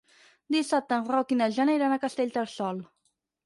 [0.55, 2.85] Dissabte en Roc i na Jana iran a Castellterçol.